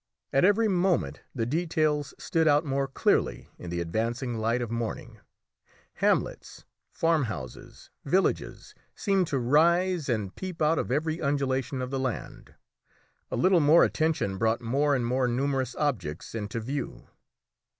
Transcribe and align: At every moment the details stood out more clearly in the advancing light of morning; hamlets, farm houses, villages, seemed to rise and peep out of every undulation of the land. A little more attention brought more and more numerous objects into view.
At 0.33 0.43
every 0.43 0.67
moment 0.67 1.21
the 1.35 1.45
details 1.45 2.15
stood 2.17 2.47
out 2.47 2.65
more 2.65 2.87
clearly 2.87 3.49
in 3.59 3.69
the 3.69 3.79
advancing 3.81 4.35
light 4.39 4.59
of 4.59 4.71
morning; 4.71 5.19
hamlets, 5.93 6.65
farm 6.91 7.25
houses, 7.25 7.91
villages, 8.03 8.73
seemed 8.95 9.27
to 9.27 9.37
rise 9.37 10.09
and 10.09 10.35
peep 10.35 10.59
out 10.59 10.79
of 10.79 10.91
every 10.91 11.21
undulation 11.21 11.83
of 11.83 11.91
the 11.91 11.99
land. 11.99 12.55
A 13.29 13.35
little 13.35 13.59
more 13.59 13.83
attention 13.83 14.39
brought 14.39 14.59
more 14.59 14.95
and 14.95 15.05
more 15.05 15.27
numerous 15.27 15.75
objects 15.75 16.33
into 16.33 16.59
view. 16.59 17.05